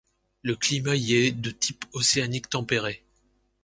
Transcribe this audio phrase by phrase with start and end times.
[0.41, 3.03] Le climat y est de type océanique tempéré.